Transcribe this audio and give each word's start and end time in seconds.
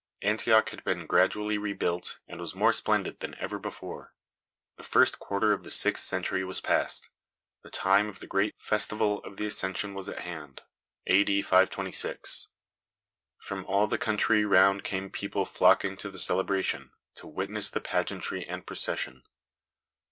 Antioch 0.23 0.71
had 0.71 0.83
been 0.83 1.05
gradually 1.05 1.59
rebuilt, 1.59 2.17
and 2.27 2.39
was 2.39 2.55
more 2.55 2.73
splendid 2.73 3.19
than 3.19 3.35
ever 3.35 3.59
before. 3.59 4.15
The 4.77 4.83
first 4.83 5.19
quarter 5.19 5.53
of 5.53 5.63
the 5.63 5.69
sixth 5.69 6.05
century 6.05 6.43
was 6.43 6.59
past. 6.59 7.11
The 7.61 7.69
time 7.69 8.09
of 8.09 8.17
the 8.17 8.25
great 8.25 8.55
festival 8.57 9.19
of 9.23 9.37
the 9.37 9.45
Ascension 9.45 9.93
was 9.93 10.09
at 10.09 10.21
hand, 10.21 10.61
A. 11.05 11.23
D. 11.23 11.43
526. 11.43 12.47
From 13.37 13.63
all 13.65 13.85
the 13.85 13.99
country 13.99 14.43
round 14.43 14.83
came 14.83 15.11
people 15.11 15.45
flocking 15.45 15.95
to 15.97 16.09
the 16.09 16.17
celebration, 16.17 16.89
to 17.13 17.27
witness 17.27 17.69
the 17.69 17.79
pageantry 17.79 18.43
and 18.43 18.65
procession. 18.65 19.21